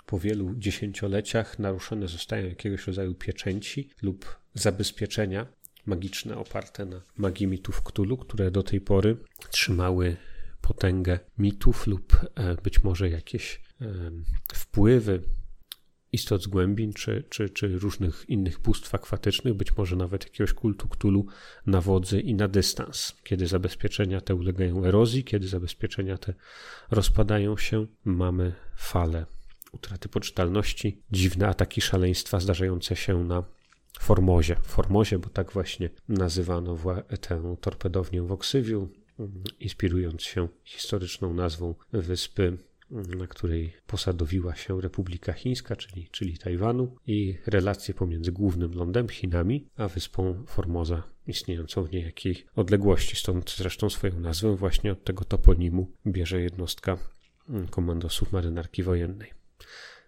[0.09, 5.47] po wielu dziesięcioleciach naruszone zostają jakiegoś rodzaju pieczęci lub zabezpieczenia
[5.87, 9.17] magiczne oparte na magii mitów Cthulhu, które do tej pory
[9.51, 10.17] trzymały
[10.61, 13.61] potęgę mitów lub e, być może jakieś
[14.53, 15.23] wpływy
[16.13, 20.89] istot z głębin, czy, czy, czy różnych innych bóstw akwatycznych, być może nawet jakiegoś kultu
[20.89, 21.27] Cthulhu
[21.67, 23.17] na wodzy i na dystans.
[23.25, 26.35] Kiedy zabezpieczenia te ulegają erozji, kiedy zabezpieczenia te
[26.91, 29.38] rozpadają się, mamy falę
[29.73, 33.45] utraty poczytalności, dziwne ataki szaleństwa zdarzające się na
[34.01, 34.57] Formozie.
[34.63, 36.77] Formozie, bo tak właśnie nazywano
[37.21, 38.89] tę torpedownię w Oksywiu,
[39.61, 42.59] inspirując się historyczną nazwą wyspy
[42.91, 49.69] na której posadowiła się Republika Chińska, czyli, czyli Tajwanu, i relacje pomiędzy głównym lądem Chinami
[49.77, 53.17] a wyspą Formosa, istniejącą w niejakiej odległości.
[53.17, 56.99] Stąd zresztą swoją nazwę właśnie od tego toponimu bierze jednostka
[57.49, 59.38] mm, komandosów marynarki wojennej.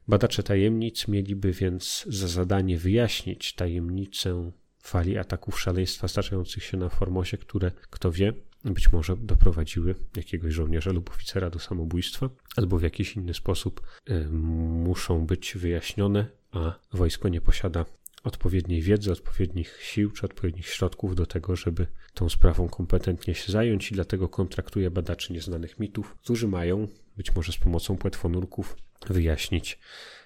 [0.08, 7.38] Badacze tajemnic mieliby więc za zadanie wyjaśnić tajemnicę fali ataków szaleństwa staczających się na Formosie,
[7.38, 8.32] które, kto wie,
[8.64, 14.28] być może doprowadziły jakiegoś żołnierza lub oficera do samobójstwa, albo w jakiś inny sposób y,
[14.30, 17.84] muszą być wyjaśnione, a wojsko nie posiada
[18.24, 23.90] odpowiedniej wiedzy, odpowiednich sił czy odpowiednich środków do tego, żeby tą sprawą kompetentnie się zająć
[23.90, 26.88] i dlatego kontraktuje badaczy nieznanych mitów, którzy mają,
[27.20, 29.78] być może z pomocą płetwonurków, wyjaśnić,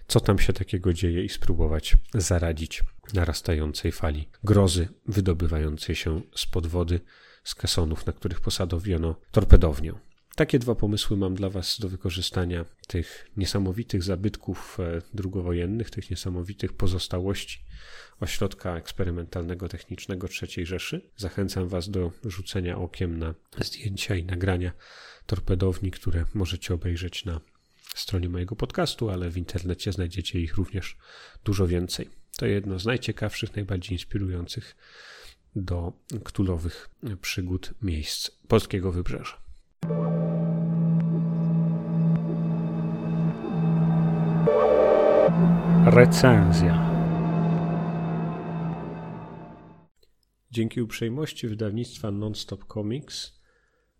[0.06, 2.82] co tam się takiego dzieje i spróbować zaradzić
[3.14, 7.00] narastającej fali grozy wydobywającej się spod wody
[7.44, 9.94] z kesonów, na których posadowiono torpedownię.
[10.36, 16.72] Takie dwa pomysły mam dla Was do wykorzystania tych niesamowitych zabytków e, drugowojennych, tych niesamowitych
[16.72, 17.58] pozostałości
[18.20, 21.10] ośrodka eksperymentalnego technicznego III Rzeszy.
[21.16, 24.72] Zachęcam Was do rzucenia okiem na zdjęcia i nagrania
[25.26, 27.40] torpedowni, które możecie obejrzeć na
[27.94, 30.96] stronie mojego podcastu, ale w internecie znajdziecie ich również
[31.44, 32.10] dużo więcej.
[32.36, 34.76] To jedno z najciekawszych, najbardziej inspirujących
[35.56, 35.92] do
[36.24, 39.44] ktulowych przygód miejsc polskiego wybrzeża.
[45.84, 46.94] Recenzja.
[50.50, 53.40] Dzięki uprzejmości wydawnictwa Nonstop Comics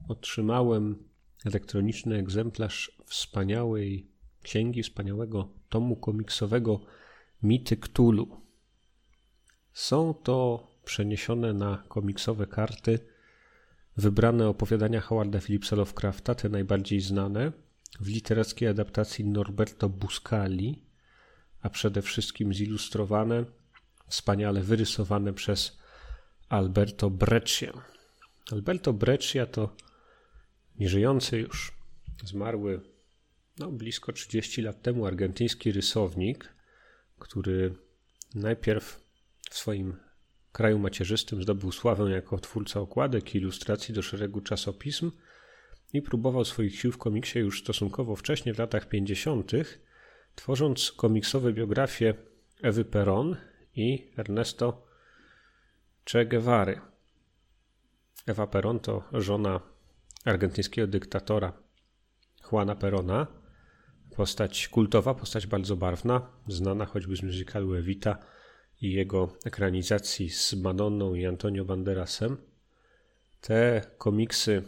[0.09, 1.09] otrzymałem
[1.45, 4.07] elektroniczny egzemplarz wspaniałej
[4.43, 6.81] księgi, wspaniałego tomu komiksowego
[7.43, 8.41] Mity Cthulhu.
[9.73, 12.99] Są to przeniesione na komiksowe karty
[13.97, 17.53] wybrane opowiadania Howarda Phillipsa Lovecrafta, te najbardziej znane,
[18.01, 20.83] w literackiej adaptacji Norberto Buscali,
[21.63, 23.45] a przede wszystkim zilustrowane,
[24.09, 25.79] wspaniale wyrysowane przez
[26.49, 27.73] Alberto Breccia.
[28.53, 29.77] Alberto Breccia to
[30.79, 31.73] nieżyjący już,
[32.25, 32.81] zmarły
[33.59, 36.55] no, blisko 30 lat temu argentyński rysownik,
[37.19, 37.75] który
[38.35, 39.05] najpierw
[39.51, 39.97] w swoim
[40.53, 45.11] kraju macierzystym zdobył sławę jako twórca okładek i ilustracji do szeregu czasopism
[45.93, 49.53] i próbował swoich sił w komiksie już stosunkowo wcześnie, w latach 50.,
[50.35, 52.15] tworząc komiksowe biografie
[52.63, 53.37] Ewy Peron
[53.77, 54.87] i Ernesto
[56.13, 56.81] Che Guevary.
[58.27, 59.74] Ewa Peron to żona
[60.25, 61.53] argentyńskiego dyktatora
[62.53, 63.27] Juana Perona,
[64.17, 68.19] postać kultowa, postać bardzo barwna, znana choćby z musicalu Evita,
[68.85, 72.37] i jego ekranizacji z Madonną i Antonio Banderasem.
[73.41, 74.63] Te komiksy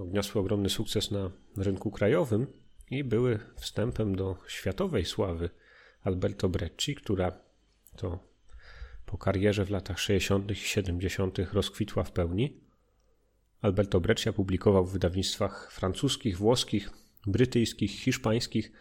[0.00, 2.46] odniosły ogromny sukces na rynku krajowym
[2.90, 5.50] i były wstępem do światowej sławy
[6.02, 7.32] Alberto Brecci, która
[7.96, 8.18] to
[9.06, 10.50] po karierze w latach 60.
[10.50, 11.38] i 70.
[11.52, 12.60] rozkwitła w pełni.
[13.62, 16.90] Alberto Breccia publikował w wydawnictwach francuskich, włoskich,
[17.26, 18.72] brytyjskich, hiszpańskich.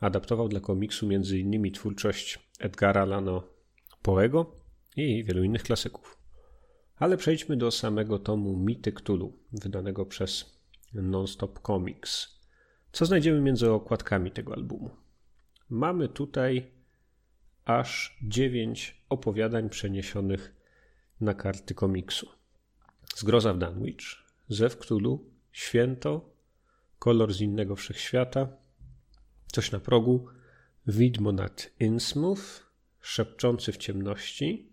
[0.00, 1.72] Adaptował dla komiksu m.in.
[1.72, 3.42] twórczość Edgara Lano
[4.02, 4.56] Poego
[4.96, 6.18] i wielu innych klasyków.
[6.96, 10.60] Ale przejdźmy do samego tomu Mity Cthulhu, wydanego przez
[10.94, 12.38] Nonstop Comics.
[12.92, 14.90] Co znajdziemy między okładkami tego albumu?
[15.70, 16.70] Mamy tutaj
[17.64, 20.54] aż dziewięć opowiadań przeniesionych
[21.20, 22.37] na karty komiksu.
[23.16, 24.02] Zgroza w Dunwich,
[24.48, 26.30] Zew Cthulhu, Święto,
[26.98, 28.48] Kolor z innego wszechświata,
[29.52, 30.26] Coś na progu,
[30.86, 32.66] Widmo nad Innsmouth,
[33.00, 34.72] szepczący w ciemności,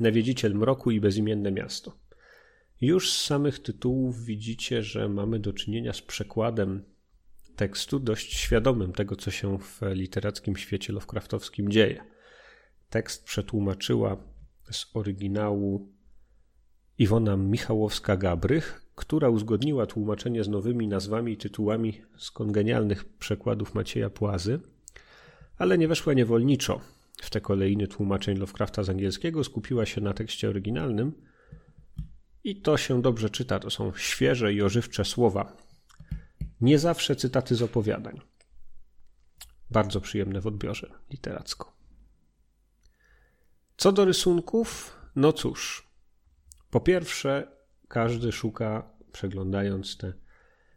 [0.00, 1.98] nawiedziciel mroku i bezimienne miasto.
[2.80, 6.84] Już z samych tytułów widzicie, że mamy do czynienia z przekładem
[7.56, 12.04] tekstu dość świadomym tego, co się w literackim świecie Lovecraftowskim dzieje.
[12.90, 14.16] Tekst przetłumaczyła
[14.70, 15.92] z oryginału
[17.00, 24.60] Iwona Michałowska-Gabrych, która uzgodniła tłumaczenie z nowymi nazwami i tytułami z kongenialnych przekładów Macieja Płazy–
[25.60, 26.80] ale nie weszła niewolniczo
[27.22, 31.12] w te kolejny tłumaczeń Lovecrafta z angielskiego, skupiła się na tekście oryginalnym
[32.44, 33.58] i to się dobrze czyta.
[33.58, 35.56] To są świeże i ożywcze słowa.
[36.60, 38.20] Nie zawsze cytaty z opowiadań.
[39.70, 41.72] Bardzo przyjemne w odbiorze literacko.
[43.76, 45.89] Co do rysunków, no cóż.
[46.70, 47.46] Po pierwsze,
[47.88, 50.12] każdy szuka, przeglądając te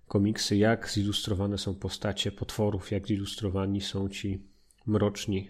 [0.08, 4.48] komiksy, jak zilustrowane są postacie potworów, jak zilustrowani są ci
[4.86, 5.50] mroczni,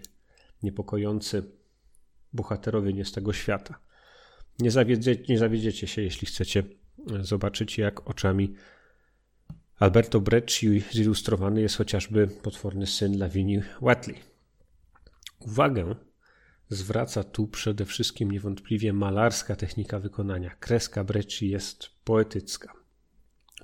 [0.63, 1.43] niepokojący
[2.33, 3.79] bohaterowie nie z tego świata.
[4.59, 6.63] Nie, zawiedzie, nie zawiedziecie się, jeśli chcecie
[7.21, 8.55] zobaczyć, jak oczami
[9.79, 14.15] Alberto Brecci zilustrowany jest chociażby potworny syn Lawini Watley.
[15.39, 15.95] Uwagę
[16.73, 20.55] zwraca tu przede wszystkim niewątpliwie malarska technika wykonania.
[20.55, 22.73] Kreska Brecci jest poetycka.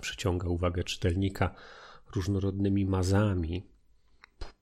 [0.02, 1.56] Przyciąga uwagę czytelnika
[2.16, 3.70] różnorodnymi mazami,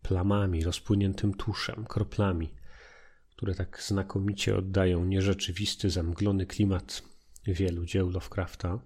[0.01, 2.53] plamami, rozpłyniętym tuszem, kroplami,
[3.29, 7.03] które tak znakomicie oddają nierzeczywisty, zamglony klimat
[7.47, 8.79] wielu dzieł Lovecrafta.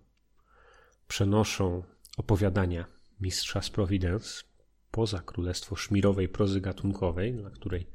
[1.07, 1.83] Przenoszą
[2.17, 2.85] opowiadania
[3.19, 4.43] mistrza z Providence
[4.91, 7.87] poza królestwo szmirowej prozy gatunkowej, dla której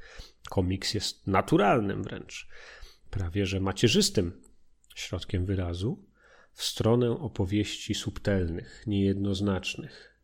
[0.48, 2.48] komiks jest naturalnym wręcz,
[3.11, 4.42] prawie że macierzystym
[4.94, 6.06] środkiem wyrazu,
[6.52, 10.20] w stronę opowieści subtelnych, niejednoznacznych,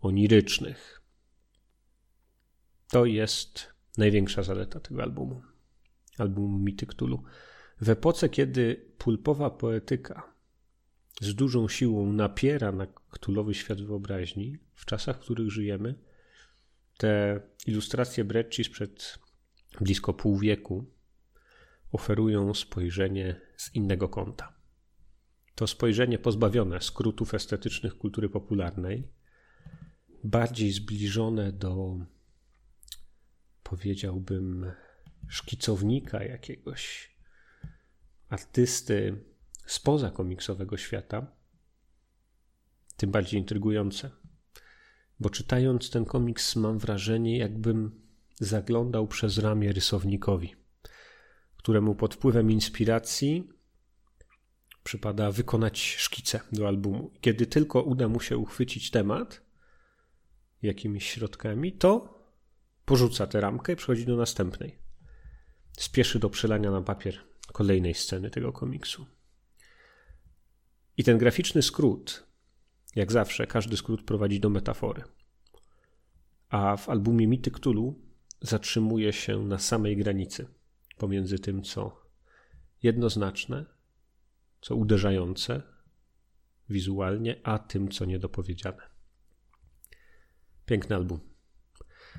[0.00, 1.02] onirycznych.
[2.90, 5.42] To jest największa zaleta tego albumu,
[6.18, 7.22] albumu Mity Cthulhu.
[7.80, 10.34] W epoce, kiedy pulpowa poetyka
[11.20, 15.94] z dużą siłą napiera na ktulowy świat wyobraźni, w czasach, w których żyjemy,
[16.96, 19.18] te ilustracje Brecci sprzed
[19.80, 20.84] blisko pół wieku
[21.92, 24.52] oferują spojrzenie z innego kąta.
[25.54, 29.08] To spojrzenie pozbawione skrótów estetycznych kultury popularnej,
[30.24, 31.98] bardziej zbliżone do,
[33.62, 34.72] powiedziałbym,
[35.28, 37.10] szkicownika jakiegoś
[38.28, 39.24] artysty
[39.66, 41.26] spoza komiksowego świata,
[42.96, 44.10] tym bardziej intrygujące.
[45.20, 48.03] Bo czytając ten komiks, mam wrażenie, jakbym
[48.40, 50.54] zaglądał przez ramię rysownikowi,
[51.56, 53.48] któremu pod wpływem inspiracji
[54.84, 57.10] przypada wykonać szkice do albumu.
[57.20, 59.42] Kiedy tylko uda mu się uchwycić temat
[60.62, 62.18] jakimiś środkami, to
[62.84, 64.78] porzuca tę ramkę i przechodzi do następnej.
[65.78, 67.20] Spieszy do przelania na papier
[67.52, 69.06] kolejnej sceny tego komiksu.
[70.96, 72.26] I ten graficzny skrót,
[72.96, 75.02] jak zawsze, każdy skrót prowadzi do metafory.
[76.48, 77.50] A w albumie Mity
[78.40, 80.46] zatrzymuje się na samej granicy
[80.96, 82.04] pomiędzy tym, co
[82.82, 83.66] jednoznaczne,
[84.60, 85.62] co uderzające
[86.68, 88.82] wizualnie, a tym, co niedopowiedziane.
[90.66, 91.20] Piękny album.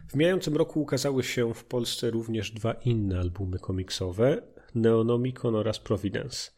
[0.08, 4.42] W mijającym roku ukazały się w Polsce również dwa inne albumy komiksowe:
[4.76, 6.52] Neonomicon oraz Providence.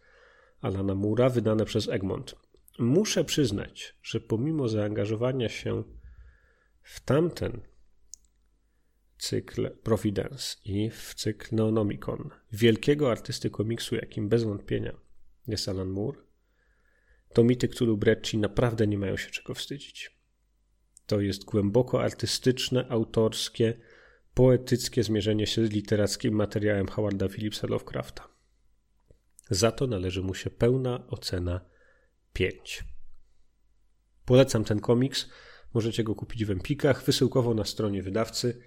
[0.62, 2.36] Alana Mura, wydane przez Egmont.
[2.80, 5.84] Muszę przyznać, że pomimo zaangażowania się
[6.84, 7.62] w tamten
[9.18, 14.94] cykl Providence i w cykl Neonomicon, wielkiego artysty komiksu, jakim bez wątpienia
[15.48, 16.20] jest Alan Moore,
[17.34, 20.18] to mity Cthulhu Brecci naprawdę nie mają się czego wstydzić.
[21.06, 23.80] To jest głęboko artystyczne, autorskie,
[24.34, 28.28] poetyckie zmierzenie się z literackim materiałem Howarda Phillipsa Lovecrafta.
[29.50, 31.62] Za to należy mu się pełna ocena
[32.34, 32.84] 5.
[34.26, 35.30] Polecam ten komiks.
[35.74, 38.62] Możecie go kupić w Empikach, wysyłkowo na stronie wydawcy,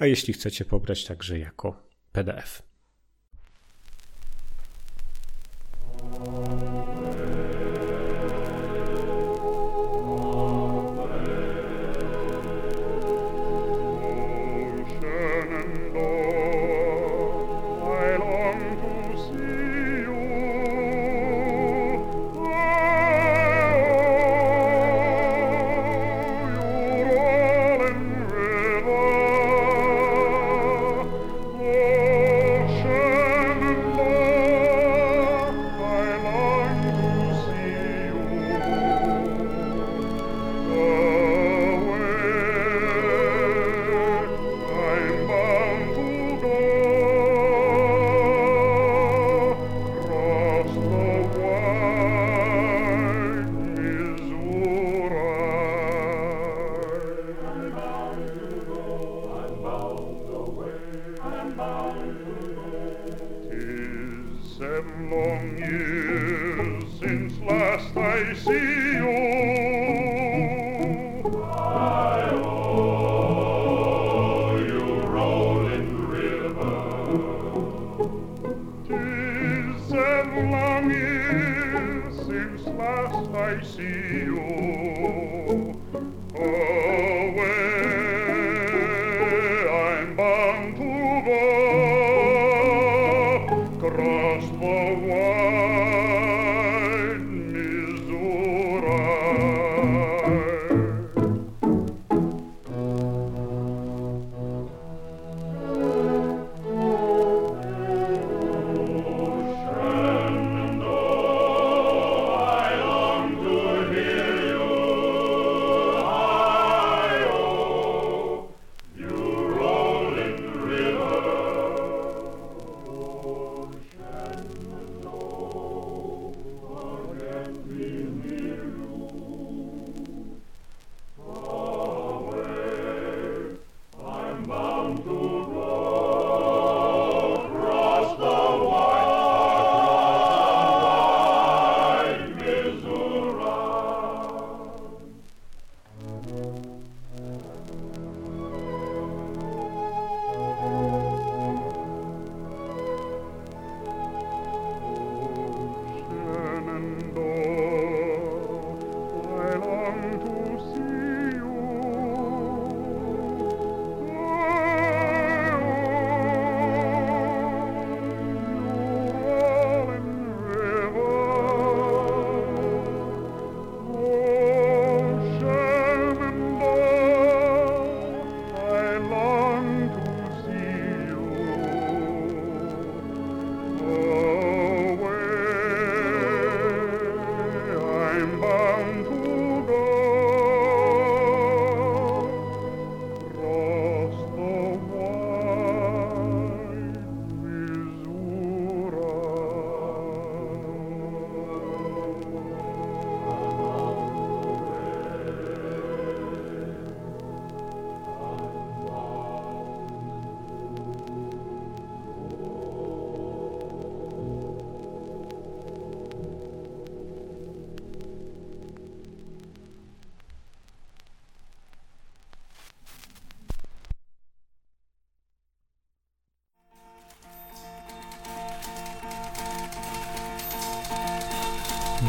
[0.00, 1.82] a jeśli chcecie pobrać także jako
[2.12, 2.62] PDF.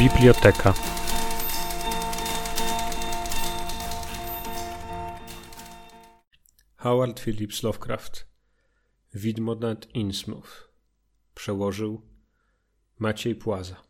[0.02, 0.74] Biblioteka.
[6.76, 8.28] Howard Phillips Lovecraft.
[9.14, 10.72] Widmo nad Innsmouth.
[11.36, 12.02] Przełożył
[13.00, 13.84] Maciej Płaza.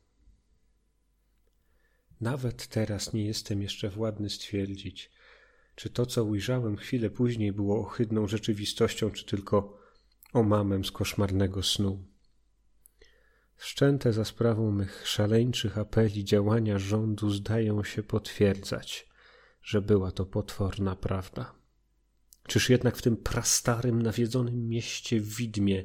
[2.22, 5.12] Nawet teraz nie jestem jeszcze władny stwierdzić,
[5.76, 9.80] czy to, co ujrzałem chwilę później, było ohydną rzeczywistością, czy tylko
[10.34, 12.11] omamem z koszmarnego snu.
[13.62, 19.10] Wszczęte za sprawą mych szaleńczych apeli działania rządu zdają się potwierdzać,
[19.64, 21.56] że była to potworna prawda.
[22.48, 25.84] Czyż jednak w tym prastarym, nawiedzonym mieście widmie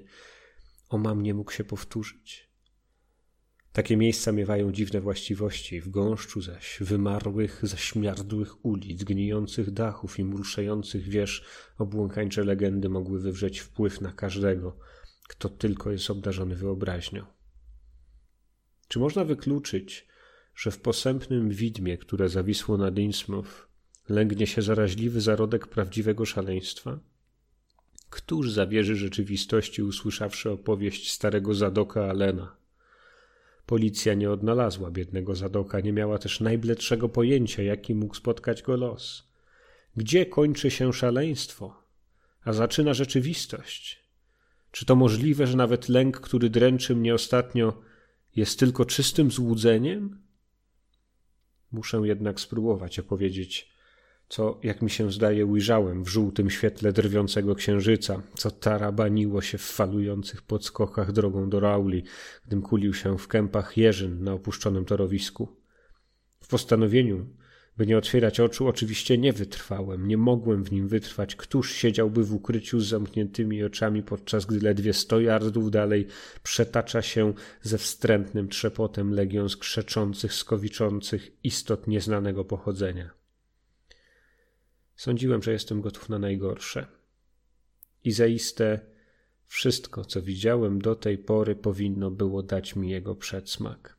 [0.89, 2.51] omam nie mógł się powtórzyć?
[3.72, 11.09] Takie miejsca miewają dziwne właściwości, w gąszczu zaś wymarłych, zaśmiardłych ulic, gnijących dachów i mruszających
[11.09, 11.45] wież
[11.79, 14.79] obłąkańcze legendy mogły wywrzeć wpływ na każdego,
[15.29, 17.36] kto tylko jest obdarzony wyobraźnią.
[18.89, 20.07] Czy można wykluczyć,
[20.57, 23.68] że w posępnym widmie, które zawisło nad Innsmouth,
[24.09, 26.99] lęgnie się zaraźliwy zarodek prawdziwego szaleństwa?
[28.11, 32.57] Któż zawierzy rzeczywistości, usłyszawszy opowieść starego Zadoka Alena?
[33.66, 39.28] Policja nie odnalazła biednego Zadoka, nie miała też najbledszego pojęcia, jaki mógł spotkać go los.
[39.97, 41.82] Gdzie kończy się szaleństwo,
[42.45, 44.07] a zaczyna rzeczywistość?
[44.70, 47.82] Czy to możliwe, że nawet lęk, który dręczy mnie ostatnio,
[48.37, 50.22] jest tylko czystym złudzeniem?
[51.72, 53.76] Muszę jednak spróbować opowiedzieć,
[54.28, 59.62] co, jak mi się zdaje, ujrzałem w żółtym świetle drwiącego księżyca, co tarabaniło się w
[59.62, 62.05] falujących podskokach drogą do Rauli,
[62.47, 65.57] gdym kulił się w kępach jeżyn na opuszczonym torowisku.
[66.41, 67.26] W postanowieniu,
[67.77, 71.37] by nie otwierać oczu, oczywiście nie wytrwałem, nie mogłem w nim wytrwać.
[71.37, 76.07] Któż siedziałby w ukryciu z zamkniętymi oczami, podczas gdy ledwie sto yardów dalej
[76.43, 83.11] przetacza się ze wstrętnym trzepotem legion skrzeczących, skowiczących istot nieznanego pochodzenia.
[84.97, 86.87] Sądziłem, że jestem gotów na najgorsze.
[88.05, 88.81] I zaiste
[89.47, 93.96] wszystko, co widziałem do tej pory, powinno było dać mi jego przedsmak.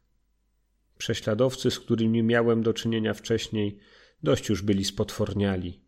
[0.97, 3.79] Prześladowcy, z którymi miałem do czynienia wcześniej,
[4.23, 5.81] dość już byli spotworniali.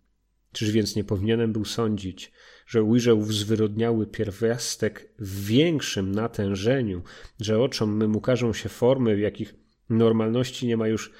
[0.51, 2.31] Czyż więc nie powinienem był sądzić,
[2.67, 7.01] że ujrzę ów zwyrodniały pierwiastek w większym natężeniu,
[7.39, 9.55] że oczom mym ukażą się formy, w jakich
[9.89, 11.11] normalności nie ma już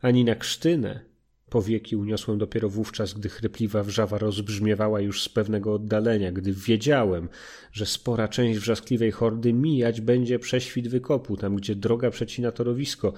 [0.00, 1.13] ani na krztynę.
[1.54, 7.28] Powieki uniosłem dopiero wówczas, gdy chrypliwa wrzawa rozbrzmiewała już z pewnego oddalenia, gdy wiedziałem,
[7.72, 13.12] że spora część wrzaskliwej hordy mijać będzie prześwit wykopu, tam gdzie droga przecina torowisko,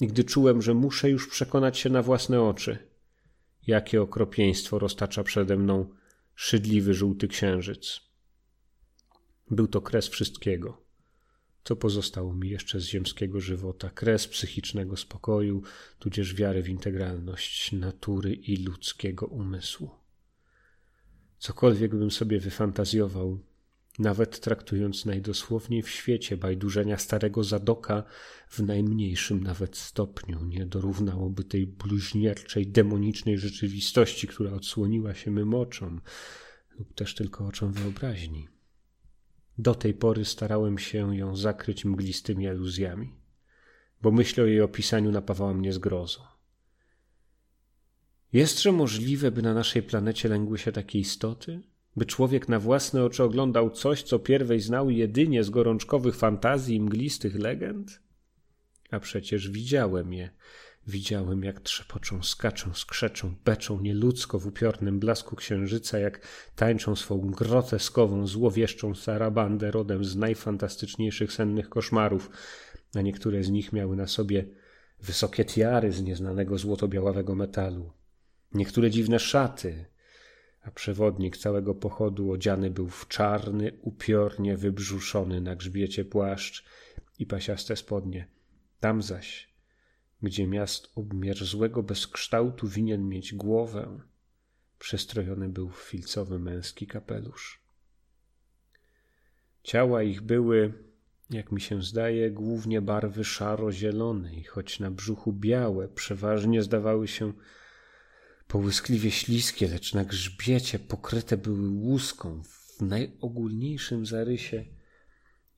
[0.00, 2.78] i gdy czułem, że muszę już przekonać się na własne oczy.
[3.66, 5.86] Jakie okropieństwo roztacza przede mną
[6.34, 8.00] szydliwy żółty księżyc.
[9.50, 10.82] Był to kres wszystkiego,
[11.66, 15.62] co pozostało mi jeszcze z ziemskiego żywota, kres psychicznego spokoju,
[15.98, 19.90] tudzież wiary w integralność natury i ludzkiego umysłu.
[21.38, 23.38] Cokolwiek bym sobie wyfantazjował,
[23.98, 28.04] nawet traktując najdosłowniej w świecie bajdurzenia starego Zadoka
[28.48, 36.00] w najmniejszym nawet stopniu nie dorównałoby tej bluźnierczej, demonicznej rzeczywistości, która odsłoniła się mym oczom,
[36.78, 38.55] lub też tylko oczom wyobraźni.
[39.58, 43.12] Do tej pory starałem się ją zakryć mglistymi aluzjami,
[44.02, 46.20] bo myśl o jej opisaniu napawała mnie zgrozą.
[48.32, 51.60] Jestże możliwe, by na naszej planecie lęgły się takie istoty?
[51.96, 56.80] By człowiek na własne oczy oglądał coś, co pierwej znał jedynie z gorączkowych fantazji i
[56.80, 58.00] mglistych legend?
[58.90, 60.30] A przecież widziałem je.
[60.88, 66.26] Widziałem, jak trzepoczą, skaczą, skrzeczą, beczą nieludzko w upiornym blasku księżyca, jak
[66.56, 72.30] tańczą swą groteskową, złowieszczą sarabandę rodem z najfantastyczniejszych sennych koszmarów,
[72.94, 74.44] a niektóre z nich miały na sobie
[75.02, 77.92] wysokie tiary z nieznanego złoto-białawego metalu,
[78.54, 79.86] niektóre dziwne szaty,
[80.62, 86.64] a przewodnik całego pochodu odziany był w czarny, upiornie wybrzuszony na grzbiecie płaszcz
[87.18, 88.28] i pasiaste spodnie.
[88.80, 89.55] Tam zaś,
[90.22, 94.00] gdzie miast obmierzłego bezkształtu winien mieć głowę,
[94.78, 97.60] przestrojony był w filcowy męski kapelusz.
[99.62, 100.72] Ciała ich były,
[101.30, 107.32] jak mi się zdaje, głównie barwy szaro-zielonej, choć na brzuchu białe, przeważnie zdawały się
[108.48, 114.64] połyskliwie śliskie, lecz na grzbiecie pokryte były łuską w najogólniejszym zarysie.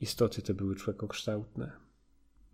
[0.01, 1.73] Istoty te były człekokształtne,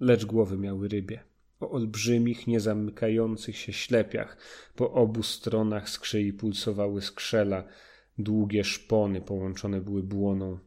[0.00, 1.33] lecz głowy miały rybie.
[1.64, 4.36] O olbrzymich, niezamykających się ślepiach
[4.76, 7.64] po obu stronach skrzyi pulsowały skrzela,
[8.18, 10.58] długie szpony połączone były błoną.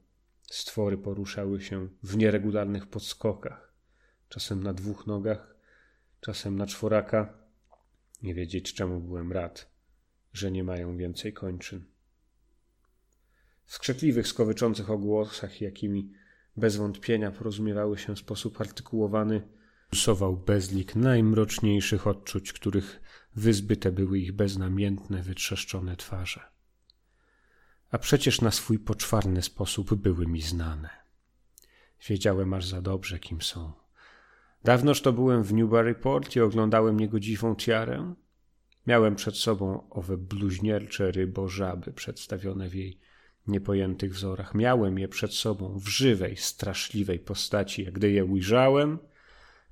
[0.42, 3.74] Stwory poruszały się w nieregularnych podskokach,
[4.30, 5.56] czasem na dwóch nogach,
[6.22, 7.34] czasem na czworaka,
[8.24, 9.72] nie wiedzieć czemu byłem rad,
[10.34, 11.86] że nie mają więcej kończyn.
[13.64, 16.12] W skrzekliwych, skowyczących ogłosach, jakimi
[16.56, 19.57] bez wątpienia porozumiewały się w sposób artykułowany,
[19.90, 23.02] pulsował bezlik najmroczniejszych odczuć, których
[23.36, 26.42] wyzbyte były ich beznamiętne, wytrzeszczone twarze.
[27.92, 30.90] A przecież na swój poczwarny sposób były mi znane.
[32.10, 33.74] Wiedziałem aż za dobrze, kim są
[34.64, 38.14] Dawnoż to byłem w Newburyport i oglądałem niegodziwą tiarę.
[38.88, 43.00] Miałem przed sobą owe bluźniercze rybożaby przedstawione w jej
[43.48, 44.56] niepojętych wzorach.
[44.56, 47.88] Miałem je przed sobą w żywej, straszliwej postaci.
[47.88, 49.00] A gdy je ujrzałem,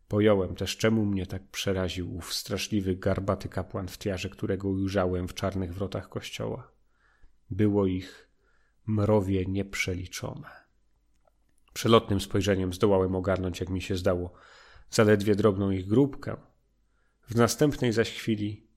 [0.07, 5.33] pojąłem też, czemu mnie tak przeraził ów straszliwy, garbaty kapłan w tiarze, którego ujrzałem w
[5.33, 6.71] czarnych wrotach kościoła.
[7.49, 8.29] Było ich
[8.85, 10.65] mrowie nieprzeliczone.
[11.73, 14.33] Przelotnym spojrzeniem zdołałem ogarnąć, jak mi się zdało,
[14.89, 16.37] zaledwie drobną ich grupkę.
[17.29, 18.67] W następnej zaś chwili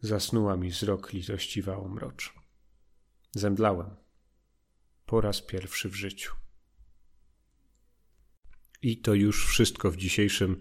[0.00, 2.34] zasnuła mi wzrok litościwa omrocz.
[3.32, 3.96] Zemdlałem.
[5.06, 6.34] Po raz pierwszy w życiu.
[8.82, 10.60] I to już wszystko w dzisiejszym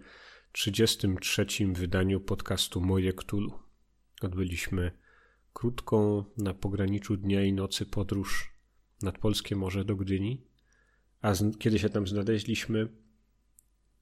[0.51, 1.45] 33.
[1.73, 3.59] wydaniu podcastu Moje Ktulu.
[4.21, 4.91] Odbyliśmy
[5.53, 8.53] krótką na pograniczu dnia i nocy podróż
[9.01, 10.47] nad polskie morze do Gdyni,
[11.21, 12.89] a z, kiedy się tam znaleźliśmy,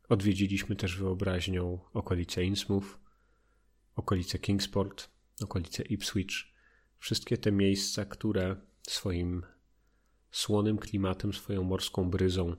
[0.10, 3.00] Odwiedziliśmy też wyobraźnią okolice Innsmouth,
[3.96, 5.10] okolice Kingsport,
[5.42, 6.34] okolice Ipswich.
[6.98, 9.44] Wszystkie te miejsca, które swoim
[10.32, 12.56] słonym klimatem, swoją morską bryzą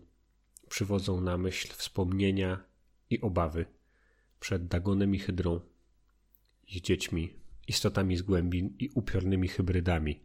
[0.69, 2.65] przywodzą na myśl wspomnienia
[3.11, 3.67] i obawy
[4.41, 5.61] przed Dagonem i Hydrą,
[6.69, 7.33] ich dziećmi,
[7.69, 10.21] istotami z głębin i upiornymi hybrydami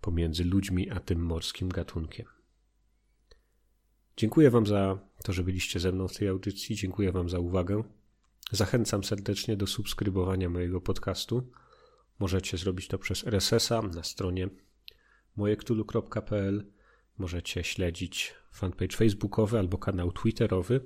[0.00, 2.26] pomiędzy ludźmi a tym morskim gatunkiem.
[4.16, 6.76] Dziękuję Wam za to, że byliście ze mną w tej audycji.
[6.76, 7.84] Dziękuję Wam za uwagę.
[8.52, 11.50] Zachęcam serdecznie do subskrybowania mojego podcastu.
[12.18, 14.48] Możecie zrobić to przez RSS-a na stronie
[15.36, 16.66] mojektulu.pl.
[17.20, 20.80] Możecie śledzić fanpage facebookowy albo kanał twitterowy.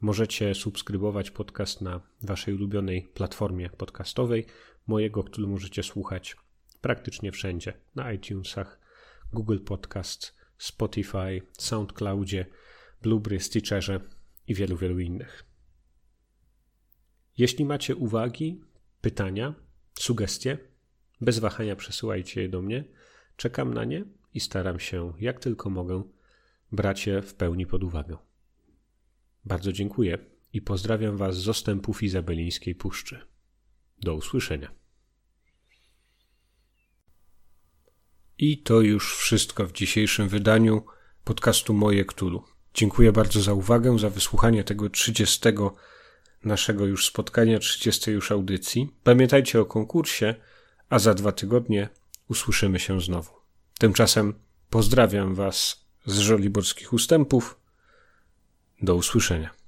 [0.00, 4.46] Możecie subskrybować podcast na Waszej ulubionej platformie podcastowej.
[4.86, 6.36] Mojego, który możecie słuchać
[6.80, 7.72] praktycznie wszędzie.
[7.94, 8.80] Na iTunesach,
[9.32, 12.46] Google Podcast, Spotify, SoundCloudzie,
[13.02, 14.00] Blueberry, Stitcherze
[14.46, 15.44] i wielu, wielu innych.
[17.38, 18.60] Jeśli macie uwagi,
[19.00, 19.54] pytania,
[19.98, 20.58] sugestie,
[21.20, 22.84] bez wahania przesyłajcie je do mnie.
[23.36, 24.04] Czekam na nie
[24.34, 26.02] i staram się, jak tylko mogę,
[26.72, 28.16] brać je w pełni pod uwagę.
[29.44, 30.18] Bardzo dziękuję
[30.52, 33.26] i pozdrawiam Was z ostępów Izabelińskiej Puszczy.
[34.00, 34.72] Do usłyszenia.
[38.38, 40.84] I to już wszystko w dzisiejszym wydaniu
[41.24, 42.44] podcastu Moje Ktulu.
[42.74, 45.40] Dziękuję bardzo za uwagę, za wysłuchanie tego 30
[46.44, 48.88] naszego już spotkania, 30 już audycji.
[49.02, 50.34] Pamiętajcie o konkursie,
[50.88, 51.88] a za dwa tygodnie
[52.28, 53.43] usłyszymy się znowu.
[53.78, 54.34] Tymczasem
[54.70, 57.60] pozdrawiam Was z żoliborskich ustępów.
[58.82, 59.63] Do usłyszenia.